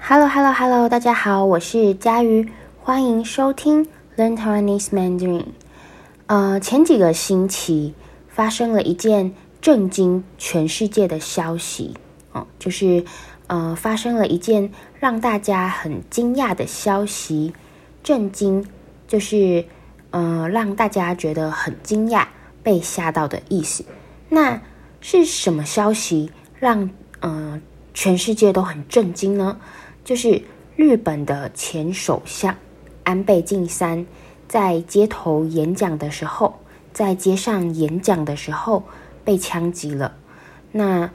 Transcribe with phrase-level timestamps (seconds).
[0.00, 2.50] Hello，Hello，Hello，大家好，我是佳瑜，
[2.82, 3.86] 欢迎收听
[4.16, 5.44] Learn Taiwanese Mandarin。
[6.26, 7.94] 呃，前几个星期
[8.28, 11.94] 发生了一件震惊全世界的消息
[12.32, 13.04] 哦，就是
[13.48, 17.52] 呃，发生了一件让大家很惊讶的消息。
[18.02, 18.64] 震惊
[19.06, 19.66] 就是
[20.10, 22.24] 呃，让大家觉得很惊讶、
[22.62, 23.84] 被吓到的意思。
[24.30, 24.62] 那
[25.00, 26.88] 是什么消息让
[27.20, 27.60] 呃
[27.92, 29.58] 全世界都很震惊呢？
[30.08, 30.40] 就是
[30.74, 32.56] 日本的前首相
[33.04, 34.06] 安倍晋三。
[34.48, 36.54] 在街头演讲的时候，
[36.94, 38.84] 在街上演讲的时候
[39.22, 40.16] 被枪击了。
[40.72, 41.10] 那，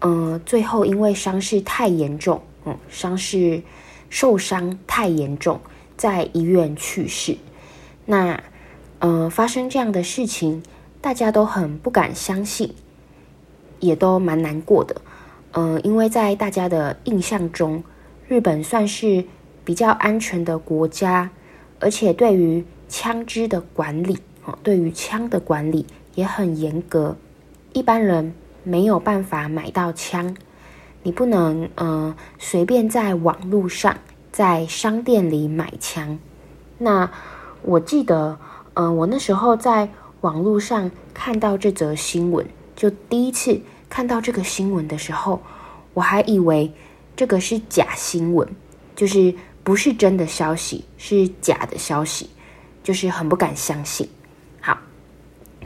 [0.00, 3.62] 呃，最后因为伤势太严重，嗯，伤势
[4.10, 5.58] 受伤太严重，
[5.96, 7.38] 在医院去世。
[8.04, 8.38] 那，
[8.98, 10.62] 呃，发生这样的事情，
[11.00, 12.74] 大家都很不敢相信，
[13.80, 15.00] 也都蛮难过的。
[15.52, 17.82] 呃，因为在大家的印象中，
[18.34, 19.24] 日本算是
[19.64, 21.30] 比较安全的国家，
[21.78, 25.86] 而且对于枪支的管理，哦，对于枪的管理
[26.16, 27.16] 也很严格，
[27.72, 30.36] 一般人没有办法买到枪，
[31.04, 33.96] 你不能呃随便在网络上
[34.32, 36.18] 在商店里买枪。
[36.78, 37.08] 那
[37.62, 38.36] 我记得，
[38.74, 39.90] 呃，我那时候在
[40.22, 42.44] 网络上看到这则新闻，
[42.74, 45.40] 就第一次看到这个新闻的时候，
[45.92, 46.72] 我还以为
[47.16, 48.48] 这个是假新闻，
[48.96, 52.30] 就是不是真的消息，是假的消息。
[52.82, 54.06] 就是很不敢相信。
[54.60, 54.76] 好，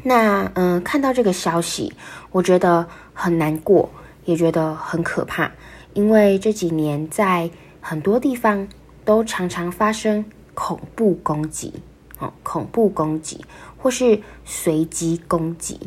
[0.04, 1.92] 那嗯、看到这个消息，
[2.30, 3.90] 我觉得很难过，
[4.24, 5.50] 也觉得很可怕，
[5.94, 8.68] 因为这几年在很多地方
[9.04, 10.24] 都常常发生
[10.54, 11.74] 恐怖攻击，
[12.20, 13.44] 哦，恐怖攻击
[13.76, 15.80] 或是随机攻击。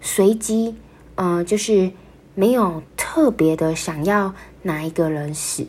[0.00, 0.74] 随机，
[1.14, 1.92] 嗯，就是
[2.36, 5.66] 没有特别的想要哪一个人死，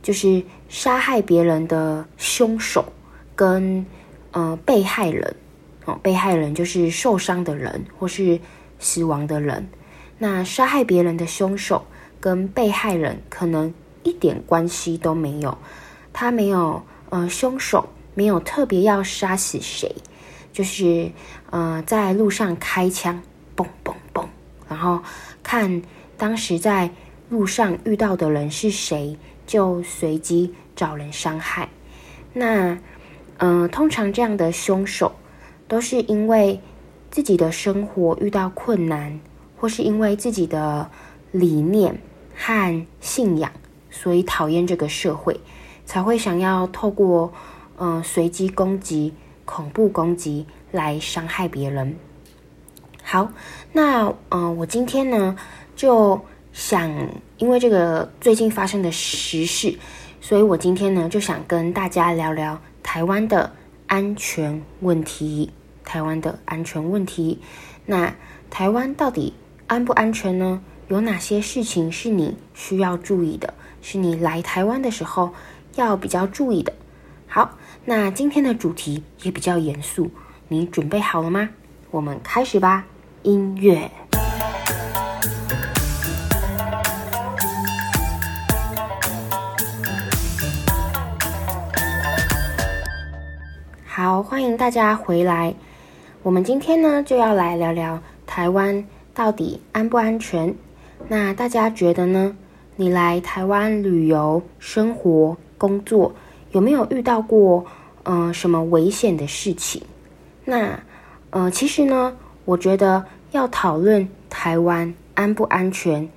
[0.00, 2.92] 就是杀害别人的凶手
[3.34, 3.84] 跟。
[4.36, 5.36] 呃，被害人，
[5.84, 8.40] 哦，被害人就是受伤的人或是
[8.80, 9.68] 死亡的人。
[10.18, 11.86] 那杀害别人的凶手
[12.18, 13.72] 跟被害人可能
[14.02, 15.56] 一点关系都没有，
[16.12, 19.94] 他没有，呃，凶手没有特别要杀死谁，
[20.52, 21.12] 就是
[21.50, 23.22] 呃，在路上开枪，
[23.56, 24.26] 嘣嘣嘣，
[24.68, 25.00] 然后
[25.44, 25.80] 看
[26.16, 26.90] 当时在
[27.28, 29.16] 路上遇到的人是谁，
[29.46, 31.68] 就随机找人伤害。
[32.32, 32.76] 那。
[33.38, 35.10] 嗯、呃，通常这样的凶手
[35.66, 36.60] 都是因为
[37.10, 39.18] 自己的生活遇到困难，
[39.58, 40.88] 或是因为自己的
[41.32, 41.98] 理念
[42.36, 43.50] 和信仰，
[43.90, 45.40] 所以讨厌这个社会，
[45.84, 47.32] 才会想要透过
[47.78, 49.12] 嗯、呃、随机攻击、
[49.44, 51.96] 恐怖攻击来伤害别人。
[53.06, 53.30] 好，
[53.72, 55.36] 那嗯、呃，我今天呢
[55.76, 56.90] 就想，
[57.36, 59.78] 因为这个最近发生的时事，
[60.22, 62.58] 所以我今天呢就想跟大家聊聊。
[62.82, 63.52] 台湾的
[63.86, 65.52] 安全问题，
[65.84, 67.40] 台湾的安全问题。
[67.84, 68.14] 那
[68.50, 69.34] 台湾到底
[69.66, 70.62] 安不安全呢？
[70.88, 73.52] 有哪些事情是你需要注意的？
[73.82, 75.34] 是你来台湾的时候
[75.76, 76.72] 要比较注意的。
[77.26, 80.10] 好，那今天的主题也比较严肃，
[80.48, 81.50] 你准备好了吗？
[81.90, 82.84] 我们开始吧，
[83.24, 83.90] 音乐。
[93.86, 95.54] 好，欢迎大家回来。
[96.22, 100.54] 我们今天呢，就要来聊聊台湾到底安不安全？
[101.08, 102.36] 那大家觉得呢？
[102.76, 106.14] 你来台湾旅游、生活、工作，
[106.50, 107.64] 有没有遇到过
[108.02, 109.80] 呃什么危险的事情？
[110.44, 110.78] 那
[111.30, 116.08] 呃，其实呢，我觉得要讨论台湾安不安全，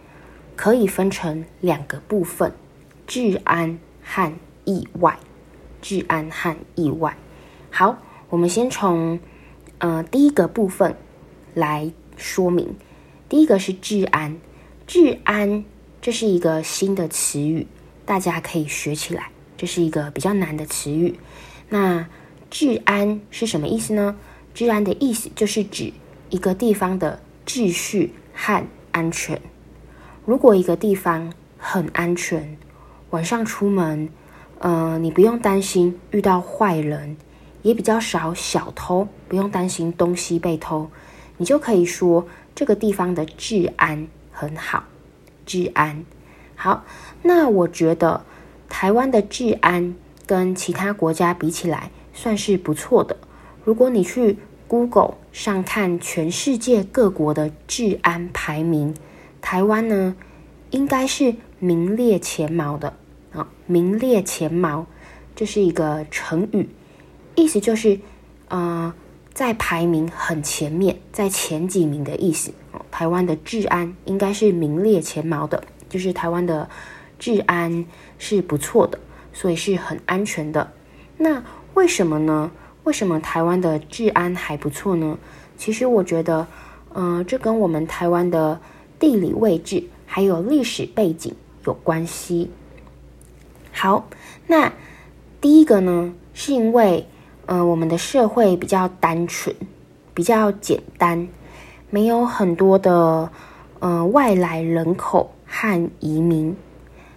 [0.56, 2.52] 可以分成两个部分：
[3.06, 4.34] 治安和
[4.66, 5.18] 意外。
[5.82, 7.16] 治安和意外。
[7.70, 7.98] 好，
[8.30, 9.20] 我们先从
[9.78, 10.96] 呃第一个部分
[11.54, 12.76] 来说明。
[13.30, 14.38] 第一个是治安，
[14.86, 15.64] 治安
[16.02, 17.68] 这是一个新的词语，
[18.06, 19.32] 大家可以学起来。
[19.56, 21.18] 这是一个比较难的词语。
[21.70, 22.08] 那
[22.50, 24.18] 治安是什么意思呢？
[24.54, 25.94] 治安的意思就是指
[26.30, 29.42] 一个地方的秩序和安全。
[30.26, 32.58] 如果一个地方很安全，
[33.10, 34.10] 晚上出门，
[34.60, 37.18] 呃，你不用担心遇到坏人。
[37.64, 40.90] 也比较少小偷，不用担心东西被偷，
[41.36, 42.26] 你就可以说
[42.56, 44.86] 这个地方的治安很好。
[45.46, 46.06] 治安
[46.56, 46.86] 好，
[47.24, 48.24] 那我觉得
[48.70, 49.96] 台湾的治安
[50.26, 53.18] 跟其他国家比起来算是不错的。
[53.66, 58.94] 如果你去 Google 上看全世界各国的治安排名，
[59.42, 60.16] 台湾呢
[60.72, 62.94] 应该是名列前茅的。
[63.34, 64.88] 啊，名列前茅，
[65.36, 66.70] 这是一个成语，
[67.36, 68.00] 意思就是，
[68.48, 68.92] 呃，
[69.34, 72.52] 在排名很前面，在前几名的意思。
[72.90, 76.68] 台湾的治安应该是名列前茅的，就是台湾的
[77.20, 77.86] 治安
[78.18, 78.98] 是不错的，
[79.34, 80.72] 所以是很安全的。
[81.18, 81.44] 那
[81.74, 82.50] 为什么呢？
[82.88, 85.18] 为什么台湾的治安还不错呢？
[85.58, 86.48] 其实我觉得，
[86.94, 88.62] 嗯、这跟我们台湾的
[88.98, 91.36] 地理位置还有历史背景
[91.66, 92.50] 有关系。
[93.74, 94.08] 好，
[94.48, 94.72] 那
[95.42, 97.06] 第一个呢，是因为，
[97.46, 99.54] 呃，我们的社会比较单纯，
[100.14, 101.28] 比较简单，
[101.90, 103.30] 没有很多的，
[103.80, 106.56] 呃，外来人口和移民。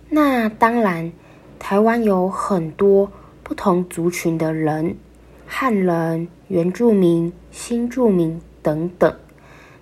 [0.09, 1.13] 那当然，
[1.61, 3.13] 台湾有很多
[3.45, 4.97] 不同族群的人。
[5.52, 9.17] 汉人、原住民、新住民等等，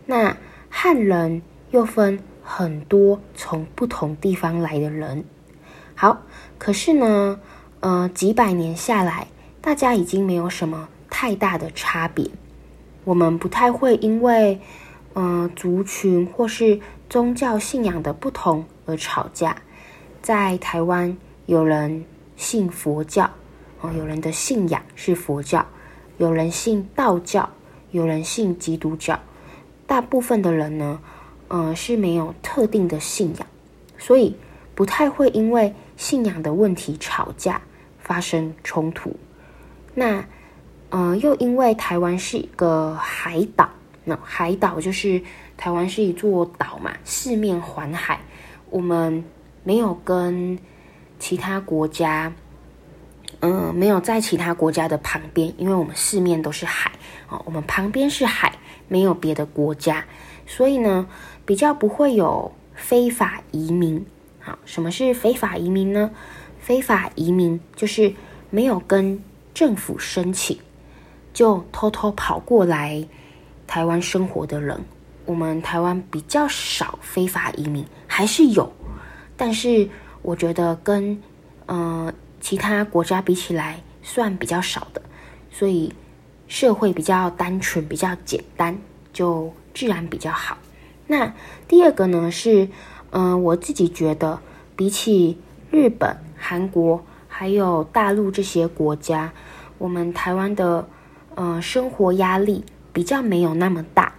[0.07, 0.35] 那
[0.71, 1.43] 汉人
[1.73, 5.23] 又分很多从不同地方来的人。
[5.95, 6.23] 好，
[6.57, 7.39] 可是呢，
[7.81, 9.29] 呃，几百年下来，
[9.61, 12.31] 大家已经没有什么太大的差别。
[13.05, 14.59] 我们不太会因为，
[15.13, 16.81] 呃，族群或是
[17.11, 19.55] 宗教信仰的不同而吵架。
[20.23, 22.07] 在台湾，有人
[22.37, 23.31] 信佛教。
[23.81, 25.65] 哦，有人的信仰是佛教，
[26.17, 27.49] 有人信道教，
[27.93, 29.19] 有人信基督教。
[29.87, 31.01] 大部分的人呢，
[31.47, 33.47] 呃，是没有特定的信仰，
[33.97, 34.37] 所以
[34.75, 37.63] 不太会因为信仰的问题吵架、
[38.01, 39.17] 发生冲突。
[39.95, 40.25] 那，
[40.91, 43.69] 呃，又因为台湾是一个海岛，
[44.05, 45.23] 那海岛就是
[45.57, 48.21] 台湾是一座岛嘛，四面环海，
[48.71, 49.25] 我们
[49.63, 50.59] 没有跟
[51.21, 52.33] 其他国家。
[53.41, 56.91] 嗯，没有在其他国家的旁边，因为我们四面都是海
[57.29, 58.53] 哦，我们旁边是海，
[58.89, 60.05] 没有别的国家，
[60.45, 61.07] 所以呢，
[61.47, 64.05] 比较不会有非法移民。
[64.41, 66.11] 好，什么是非法移民呢？
[66.59, 68.13] 非法移民就是
[68.51, 69.23] 没有跟
[69.55, 70.59] 政府申请，
[71.33, 73.07] 就偷偷跑过来
[73.69, 74.85] 台湾生活的人。
[75.27, 78.73] 我们台湾比较少非法移民，还是有，
[79.37, 79.89] 但是
[80.23, 81.23] 我觉得跟
[81.67, 82.13] 嗯。
[82.41, 85.03] 其他国家比起来算比较少的，
[85.51, 85.93] 所以
[86.47, 88.79] 社会比较单纯、比较简单，
[89.13, 90.57] 就治安比较好。
[91.07, 91.35] 那
[91.67, 92.69] 第二个呢是，
[93.11, 94.41] 嗯、我自己觉得
[94.77, 95.39] 比起
[95.71, 99.33] 日本、韩国还有大陆这些国家，
[99.79, 100.89] 我们台湾的
[101.35, 104.15] 呃生活压力比较没有那么大，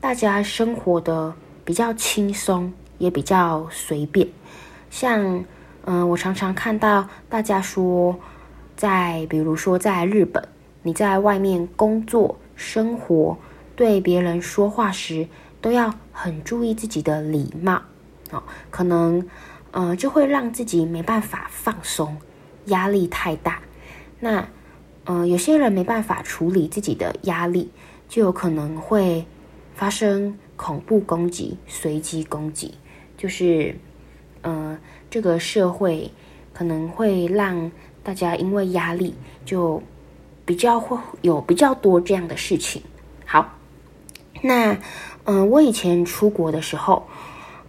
[0.00, 1.34] 大家生活的
[1.64, 4.28] 比较轻松，也比较随便，
[4.90, 5.44] 像。
[5.84, 8.18] 嗯，我常常看到大家说，
[8.76, 10.46] 在比如说在日本，
[10.82, 13.36] 你在外面工作、生活，
[13.74, 15.26] 对别人说话时
[15.60, 17.82] 都要很注意自己的礼貌，
[18.30, 19.26] 哦，可能，
[19.72, 22.16] 呃，就会让自己没办法放松，
[22.66, 23.60] 压力太大。
[24.20, 24.48] 那，
[25.04, 27.72] 呃，有些人没办法处理自己的压力，
[28.08, 29.26] 就有可能会
[29.74, 32.74] 发生恐怖攻击、随机攻击，
[33.16, 33.76] 就是，
[34.42, 34.78] 呃。
[35.10, 36.10] 这个社会
[36.54, 37.70] 可能会让
[38.02, 39.82] 大家因为压力，就
[40.46, 42.80] 比较会有比较多这样的事情。
[43.26, 43.58] 好，
[44.40, 44.74] 那
[45.24, 47.06] 嗯、我以前出国的时候，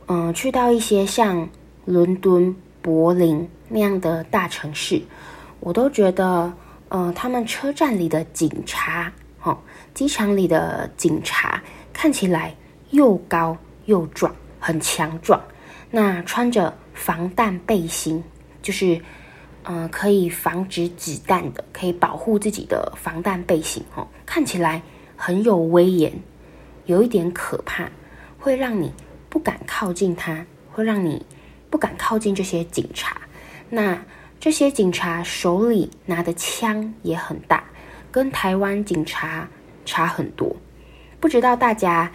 [0.06, 1.50] 嗯、去到一些像
[1.84, 5.02] 伦敦、柏林那样的大城市，
[5.60, 6.54] 我都觉得，
[6.88, 9.58] 嗯、他们车站里的警察，哦，
[9.94, 12.56] 机场里的警察看起来
[12.92, 15.38] 又高又壮，很强壮。
[15.94, 16.74] 那穿着。
[16.94, 18.24] 防弹背心
[18.62, 19.02] 就是，
[19.64, 24.80] 呃，可以防止子弹的，可以保护自己的防弹背心哦，看起来
[25.18, 26.14] 很有威严，
[26.86, 27.90] 有一点可怕，
[28.38, 28.94] 会让你
[29.28, 31.26] 不敢靠近他，会让你
[31.72, 33.20] 不敢靠近这些警察。
[33.72, 34.00] 那
[34.40, 37.64] 这些警察手里拿的枪也很大，
[38.12, 39.50] 跟台湾警察
[39.84, 40.56] 差很多。
[41.20, 42.12] 不知道大家，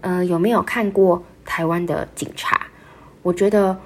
[0.00, 2.66] 呃，有没有看过台湾的警察？
[3.22, 3.78] 我觉得。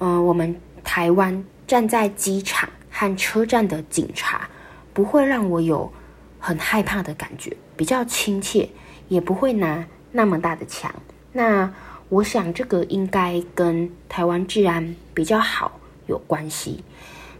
[0.00, 4.46] 嗯、我们台湾站在机场和车站的警察，
[4.92, 5.90] 不会让我有
[6.38, 8.68] 很害怕的感觉，比较亲切，
[9.08, 10.92] 也不会拿那么大的枪。
[11.32, 11.72] 那
[12.08, 16.84] 我想这个应该跟台湾治安比较好有关系。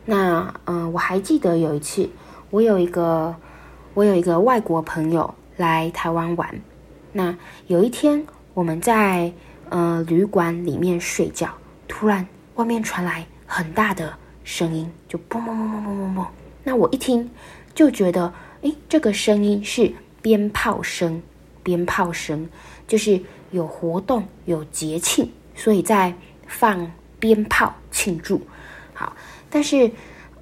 [0.07, 2.09] 那嗯、我还记得有一次，
[2.51, 3.35] 我有一个
[3.95, 6.49] 我有一个外国朋友来台湾玩。
[7.13, 7.37] 那
[7.67, 8.25] 有一天
[8.55, 9.31] 我们在
[9.71, 11.49] 呃旅馆里面睡觉，
[11.89, 12.27] 突然。
[12.55, 16.27] 外面传来很大的声音，就砰砰砰砰砰砰砰。
[16.63, 17.29] 那我一听
[17.75, 19.93] 就觉得，诶，这个声音是
[20.23, 21.21] 鞭炮声，
[21.65, 22.49] 鞭炮声
[22.87, 26.15] 就是有活动、有节庆，所以在
[26.47, 28.41] 放鞭炮庆祝。
[28.93, 29.17] 好，
[29.51, 29.91] 但是，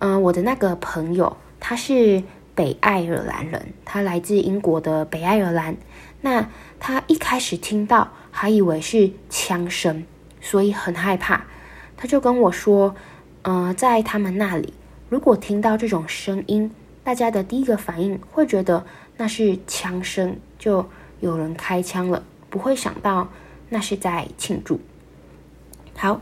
[0.01, 2.23] 嗯、我的那个朋友他是
[2.55, 5.75] 北爱尔兰人，他来自英国的北爱尔兰。
[6.21, 6.47] 那
[6.79, 10.05] 他一开始听到还以为是枪声，
[10.41, 11.45] 所以很害怕。
[11.97, 12.97] 他就跟我说，
[13.43, 14.75] 呃，在他们那里，
[15.09, 16.69] 如果听到这种声音，
[17.05, 18.85] 大家的第一个反应会觉得
[19.17, 20.85] 那是枪声，就
[21.21, 23.29] 有人开枪了，不会想到
[23.69, 24.81] 那是在庆祝。
[25.95, 26.21] 好，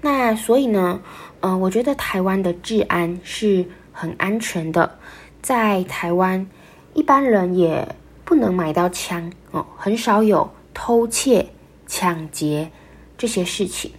[0.00, 1.00] 那所以呢，
[1.40, 4.98] 呃，我觉得台湾的治安是很安全的，
[5.40, 6.46] 在台湾
[6.92, 7.88] 一般人也
[8.24, 11.50] 不能买到枪哦，很少有偷窃、
[11.86, 12.70] 抢劫
[13.16, 13.92] 这些事情。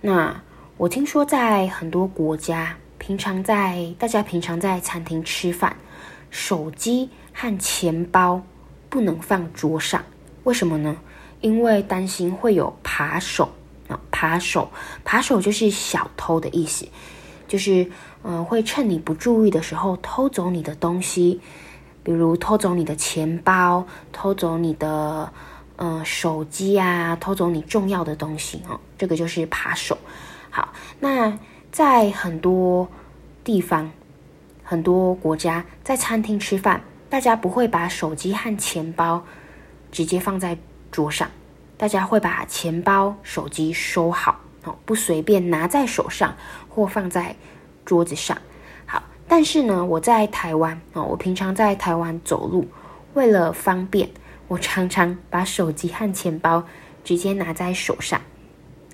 [0.00, 0.42] 那
[0.76, 5.76] 我听说在很多国家，平常在大家平常在餐厅吃饭，
[6.30, 8.42] 手机和钱包
[8.88, 10.04] 不能放桌上，
[10.44, 10.96] 为什么呢？
[11.40, 13.50] 因为担心会有扒手
[13.88, 14.70] 啊，扒手，
[15.04, 16.86] 扒手就是小偷的意思，
[17.48, 17.90] 就是
[18.22, 21.40] 嗯、会趁你不注意的时候偷走你的东西，
[22.02, 25.32] 比如偷走你的钱包，偷走你的
[25.80, 29.96] 呃手机啊，偷走你重要的东西哦，这个就是扒手。
[30.50, 31.36] 好，那
[31.72, 32.88] 在很多
[33.42, 33.90] 地方。
[34.62, 39.20] 很多国家在餐厅吃饭，大家不会把手机和钱包
[39.90, 40.56] 直接放在
[40.92, 41.28] 桌上，
[41.76, 46.36] 大家会把钱包、手机收好哦，不随便拿在手上
[46.68, 47.34] 或放在
[47.84, 48.38] 桌子上。
[48.86, 52.68] 好，但是呢，我在台湾哦，我平常在台湾走路，
[53.14, 54.08] 为了方便，
[54.50, 56.64] 我常常把手机和钱包
[57.04, 58.20] 直接拿在手上。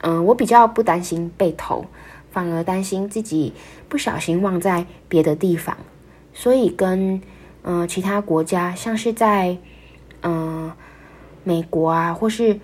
[0.03, 1.87] 嗯，我比较不担心被偷。
[2.31, 3.55] 反而担心自己
[3.89, 5.75] 不小心忘在别的地方，
[6.35, 7.23] 所以跟
[7.63, 9.57] 嗯、其他国家，像是在
[10.21, 10.71] 嗯、
[11.45, 12.61] 美国啊，或是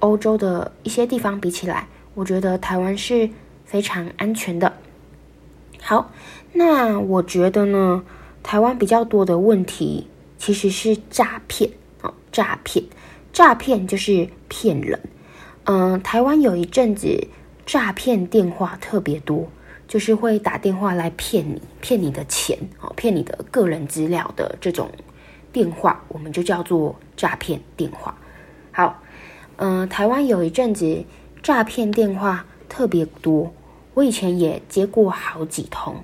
[0.00, 3.30] 欧洲的一些地方比起来，我觉得台湾是
[3.64, 4.74] 非常安全的。
[5.80, 6.10] 好，
[6.52, 8.04] 那我觉得呢，
[8.42, 11.70] 台湾比较多的问题其实是诈骗，
[12.34, 12.84] 诈骗，
[13.32, 14.98] 诈骗就是骗人。
[15.64, 17.28] 嗯、台湾有一阵子。
[17.66, 19.48] 诈骗电话特别多，
[19.88, 24.90] 就是会打电话来骗你，骗你的钱哦，骗你的个人资料的这种
[25.50, 28.14] 电话，我们就叫做诈骗电话。
[28.70, 29.02] 好，
[29.56, 31.02] 嗯、台湾有一阵子
[31.42, 33.50] 诈骗电话特别多，
[33.94, 35.96] 我以前也接过好几通。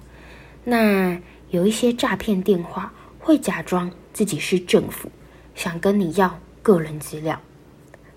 [0.64, 1.20] 那
[1.50, 5.10] 有一些诈骗电话会假装自己是政府，
[5.54, 7.36] 想跟你要个人资料；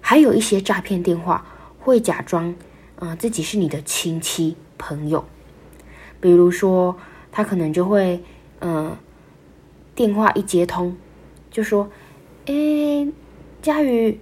[0.02, 1.46] 还有一些诈骗电话
[1.80, 2.54] 会假装。
[2.98, 5.26] 呃，自己是你的亲戚朋友，
[6.22, 6.96] 比如说
[7.34, 8.24] 他可能就会，
[8.60, 8.98] 嗯、呃，
[9.94, 10.96] 电话一接通，
[11.52, 11.90] 就说
[12.46, 13.06] ：“哎，
[13.62, 14.18] 佳瑜，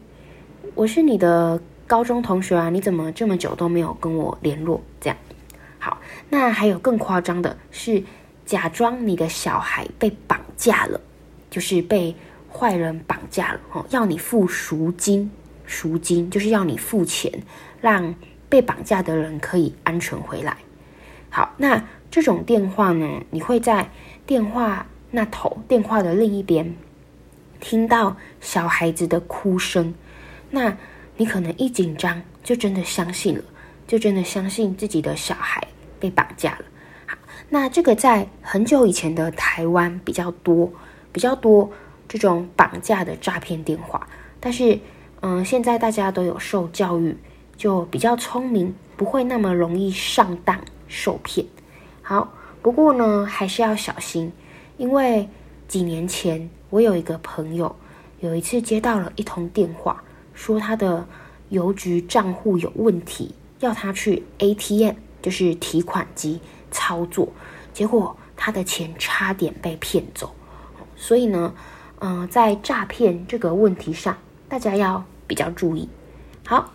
[0.74, 5.18] 我是你的高中同学啊，你怎么这么久都没有跟我联络？”这样，
[5.78, 6.00] 好，
[6.30, 8.04] 那还有更夸张的是，
[8.48, 11.00] 假装你的小孩被绑架了，
[11.52, 12.16] 就是被
[12.52, 15.32] 坏人绑架了哦，要你付赎金，
[15.66, 17.32] 赎金就是要你付钱，
[17.80, 18.14] 让。
[18.52, 20.58] 被绑架的人可以安全回来。
[21.30, 23.90] 好，那这种电话呢，你会在
[24.26, 26.76] 电话那头，电话的另一边
[27.62, 29.94] 听到小孩子的哭声。
[30.50, 30.78] 那
[31.16, 33.44] 你可能一紧张，就真的相信了，
[33.88, 35.66] 就真的相信自己的小孩
[35.98, 36.66] 被绑架了。
[37.06, 37.18] 好，
[37.48, 40.70] 那这个在很久以前的台湾比较多，
[41.14, 41.72] 比较多
[42.12, 44.06] 这种绑架的诈骗电话。
[44.42, 44.78] 但是，
[45.22, 47.16] 嗯，现在大家都有受教育。
[47.58, 51.46] 就比较聪明，不会那么容易上当受骗。
[52.02, 54.32] 好，不过呢，还是要小心，
[54.78, 55.30] 因为
[55.68, 57.76] 几年前我有一个朋友，
[58.20, 60.04] 有一次接到了一通电话，
[60.34, 61.08] 说他的
[61.50, 66.42] 邮局账户有问题，要他去 ATM，就是提款机
[66.72, 67.32] 操作，
[67.72, 70.34] 结果他的钱差点被骗走。
[70.96, 71.54] 所以呢，
[72.02, 74.18] 嗯、在诈骗这个问题上，
[74.50, 75.88] 大家要比较注意。
[76.46, 76.74] 好。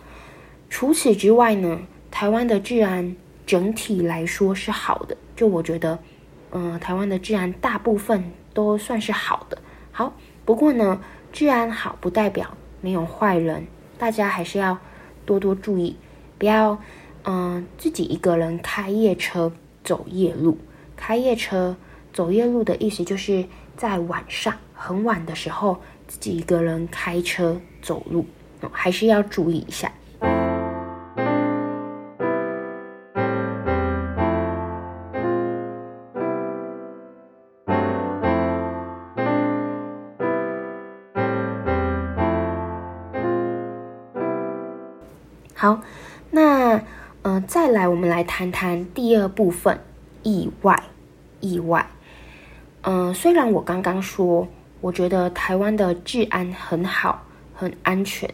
[0.69, 1.79] 除此之外呢，
[2.11, 3.15] 台湾的治安
[3.45, 5.15] 整体来说是好的。
[5.33, 5.97] 就我觉得，
[6.51, 9.57] 嗯、台湾的治安大部分都算是好的。
[9.93, 10.99] 好，不过呢，
[11.31, 13.65] 治安好不代表没有坏人，
[13.97, 14.77] 大家还是要
[15.25, 15.95] 多多注意，
[16.37, 16.77] 不要
[17.23, 19.53] 嗯、自己一个人开夜车
[19.85, 20.57] 走夜路。
[20.97, 21.77] 开夜车
[22.11, 23.45] 走夜路的意思就是
[23.77, 28.27] 在晚上很晚的时候自己一个人开车走路，
[28.71, 29.91] 还是要注意一下。
[45.55, 45.81] 好，
[46.29, 46.79] 那
[47.23, 49.81] 嗯、再来我们来谈谈第二部分，
[50.21, 50.81] 意外，
[51.41, 51.87] 意外。
[52.83, 54.47] 嗯、呃，虽然我刚刚说，
[54.79, 58.29] 我觉得台湾的治安很好，很安全，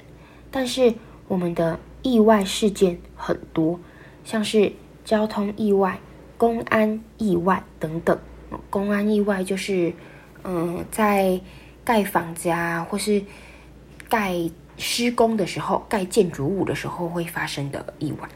[0.52, 0.94] 但是
[1.28, 3.80] 我们的意外事件很多，
[4.26, 4.72] 像是
[5.06, 6.00] 交通意外、
[6.38, 8.18] 公安意外等等。
[8.70, 9.94] 公安意外就是，
[10.44, 11.40] 嗯、在
[11.84, 13.24] 盖房子啊，或是
[14.10, 14.36] 盖
[14.78, 18.30] 施工的时候、盖建筑物的时候会发生的意外。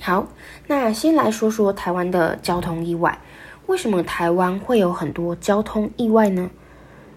[0.00, 0.28] 好，
[0.66, 3.18] 那先来说说台湾的交通意外。
[3.66, 6.50] 为什么台湾会有很多交通意外呢？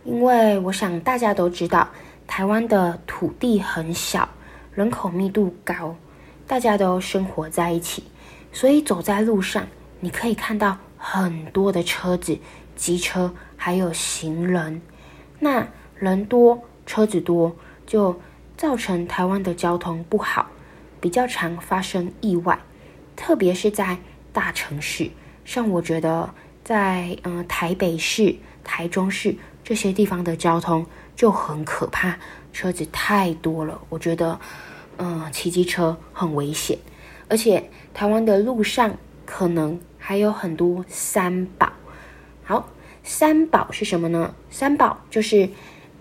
[0.03, 1.87] 因为我想大家都知道，
[2.25, 4.27] 台湾的土地很小，
[4.73, 5.95] 人口密度高，
[6.47, 8.03] 大家都生活在一起，
[8.51, 9.67] 所以走在路上，
[9.99, 12.37] 你可以看到很多的车子、
[12.75, 14.81] 机车，还有行人。
[15.39, 18.19] 那人多，车子多，就
[18.57, 20.47] 造成台湾的交通不好，
[20.99, 22.57] 比较常发生意外，
[23.15, 23.97] 特别是在
[24.31, 25.09] 大城市。
[25.45, 29.35] 像我觉得在嗯台北市、台中市
[29.69, 30.83] 这些地方的交通
[31.15, 32.17] 就很可怕，
[32.51, 34.39] 车子太多了，我觉得
[34.97, 36.79] 嗯骑机车很危险，
[37.27, 38.97] 而且台湾的路上
[39.27, 41.71] 可能还有很多三宝。
[42.43, 42.67] 好，
[43.03, 44.33] 三宝是什么呢？
[44.49, 45.47] 三宝就是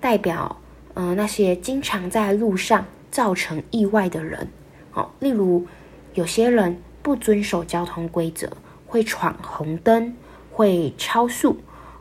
[0.00, 0.62] 代表
[0.94, 4.48] 嗯那些经常在路上造成意外的人。
[4.90, 5.66] 好，例如
[6.14, 8.50] 有些人不遵守交通规则。
[8.86, 10.16] 会闯红灯，
[10.50, 11.58] 会超速，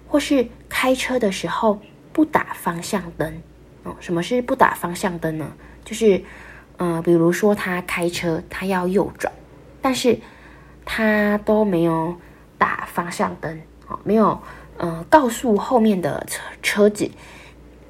[0.08, 1.80] 或是开车的时候
[2.12, 3.42] 不打方向灯。
[3.84, 5.54] 哦，什么是不打方向灯呢？
[5.86, 6.22] 就是，
[6.78, 9.32] 呃，比如说他开车，他要右转，
[9.82, 10.20] 但是
[10.86, 12.16] 他都没有
[12.58, 14.42] 打方向灯，哦，没有，
[14.78, 17.10] 呃，告诉后面的车车子，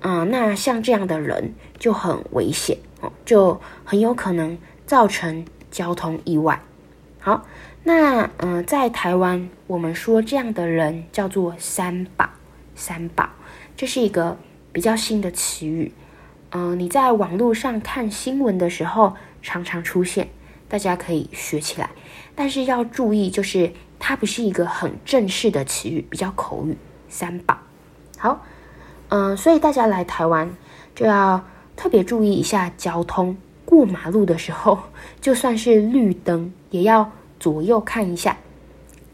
[0.02, 6.62] 嗯、那像这样的人就很危险，哦，就很有可能造成交通意外。
[7.20, 7.46] 好。
[7.84, 12.30] 那嗯、呃，在台湾，我们说这样的人叫做三宝。
[12.78, 13.28] 三宝，
[13.76, 14.38] 这是一个
[14.72, 15.92] 比较新的词语。
[16.52, 20.30] 嗯、呃，你在网络上看新闻的时候，常常出现，
[20.70, 21.90] 大家可以学起来。
[22.36, 26.78] 但是要注意，就是它不是一个很正式的词语，比较口语。
[27.10, 27.58] 三宝，
[28.18, 28.46] 好，
[29.10, 30.50] 嗯、所以大家来台湾
[30.96, 31.44] 就要
[31.76, 33.36] 特别注意一下交通。
[33.66, 34.80] 过马路的时候，
[35.20, 37.12] 就算是绿灯，也要。
[37.40, 38.36] 左右看一下，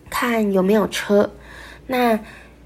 [0.09, 1.29] 看有没有车。
[1.88, 2.17] 那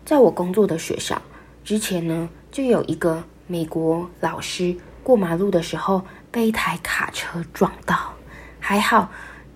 [0.07, 1.21] 在我工作的学校
[1.65, 8.13] 之前呢，就有一个美国老师过马路的时候被一台卡车撞到，
[8.57, 9.11] 还好，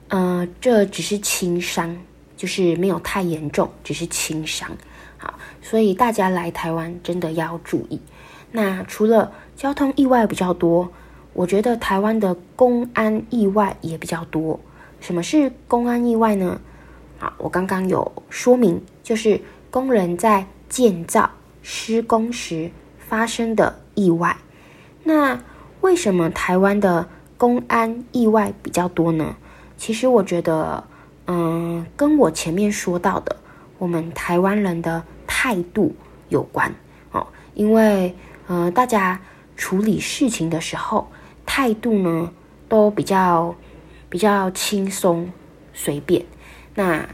[0.10, 1.98] 呃，这只是轻伤，
[2.36, 4.70] 就是没有太严重，只是轻伤。
[5.18, 8.02] 好，所以大家来台湾真的要注意。
[8.52, 10.92] 那除了交通意外比较多，
[11.32, 14.60] 我觉得台湾的公安意外也比较多。
[15.00, 16.60] 什么是公安意外呢？
[17.22, 19.40] 啊，我刚刚有说明，就是
[19.72, 21.32] 工人在建造
[21.64, 24.38] 施工时发生的意外。
[25.04, 25.42] 那
[25.80, 29.36] 为什么台湾的公安意外比较多呢？
[29.78, 30.84] 其实我觉得，
[31.26, 33.36] 嗯，跟我前面说到的，
[33.80, 35.96] 我们台湾人的态度
[36.30, 36.72] 有关
[37.12, 37.26] 哦。
[37.56, 39.20] 因为，呃，大家
[39.56, 41.10] 处理事情的时候，
[41.46, 42.32] 态度呢
[42.70, 43.56] 都比较。
[44.12, 45.32] 比较轻松
[45.72, 46.26] 随便，
[46.76, 47.08] 那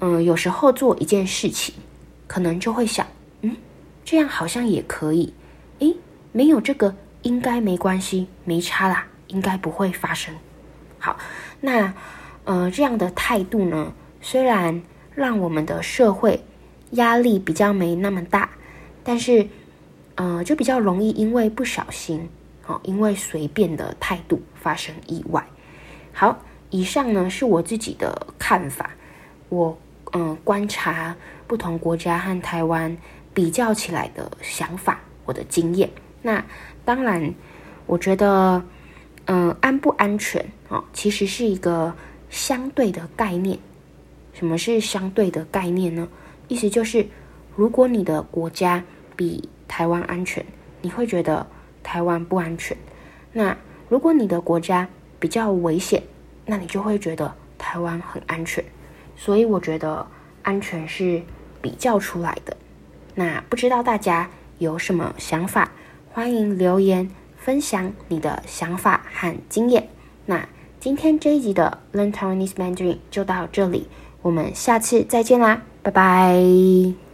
[0.00, 1.74] 嗯，有时候做一件事情，
[2.26, 3.06] 可能就会想，
[3.40, 3.56] 嗯，
[4.04, 5.32] 这样好像也可以，
[5.78, 5.96] 诶，
[6.32, 10.34] 没有这个应该没关系，没差啦，应该不会发生。
[10.98, 11.16] 好，
[11.60, 11.94] 那
[12.44, 14.82] 呃，这样的态度呢，虽然
[15.14, 16.44] 让我们的社会
[16.92, 18.50] 压力比较没那么大，
[19.02, 19.48] 但是
[20.16, 22.28] 呃，就比较容易因为不小心，
[22.66, 25.46] 哦，因为随便的态度发生意外。
[26.12, 26.38] 好，
[26.70, 28.90] 以上呢是我自己的看法，
[29.48, 29.76] 我
[30.16, 31.14] 嗯、观察
[31.46, 32.96] 不同国家和台湾
[33.34, 35.88] 比较起来的想法，我的经验。
[36.22, 36.42] 那
[36.84, 37.34] 当然，
[37.86, 38.62] 我觉得
[39.26, 41.94] 嗯、安不安全啊、其实是一个
[42.30, 43.58] 相对的概念。
[44.32, 46.08] 什么是相对的概念呢？
[46.48, 47.06] 意思就是，
[47.54, 48.82] 如果你的国家
[49.16, 50.44] 比台湾安全，
[50.82, 51.46] 你会觉得
[51.82, 52.76] 台湾不安全。
[53.32, 53.56] 那
[53.88, 56.02] 如果你的国家比较危险，
[56.44, 58.64] 那你就会觉得台湾很安全，
[59.16, 60.06] 所以我觉得
[60.42, 61.22] 安全是
[61.60, 62.56] 比较出来的。
[63.14, 65.72] 那不知道大家有什么想法，
[66.12, 69.88] 欢迎留言分享你的想法和经验。
[70.26, 70.48] 那
[70.78, 73.88] 今天这一集的 Learn Taiwanese Mandarin 就到这里，
[74.22, 77.05] 我们下次再见啦，拜拜。